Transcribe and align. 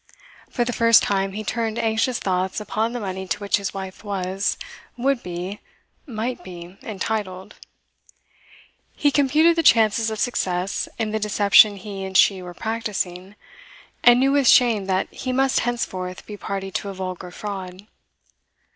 For 0.49 0.65
the 0.65 0.73
first 0.73 1.03
time, 1.03 1.33
he 1.33 1.43
turned 1.43 1.77
anxious 1.77 2.17
thoughts 2.17 2.59
upon 2.59 2.91
the 2.93 2.99
money 2.99 3.27
to 3.27 3.37
which 3.39 3.57
his 3.57 3.71
wife 3.71 4.03
was 4.03 4.57
would 4.97 5.21
be 5.21 5.59
might 6.07 6.43
be 6.43 6.75
entitled. 6.81 7.53
He 8.95 9.11
computed 9.11 9.55
the 9.55 9.61
chances 9.61 10.09
of 10.09 10.17
success 10.17 10.89
in 10.97 11.11
the 11.11 11.19
deception 11.19 11.75
he 11.77 12.03
and 12.03 12.17
she 12.17 12.41
were 12.41 12.55
practising, 12.55 13.35
and 14.03 14.19
knew 14.19 14.31
with 14.31 14.47
shame 14.47 14.85
that 14.87 15.07
he 15.13 15.31
must 15.31 15.59
henceforth 15.59 16.25
be 16.25 16.35
party 16.35 16.71
to 16.71 16.89
a 16.89 16.95
vulgar 16.95 17.29
fraud. 17.29 17.85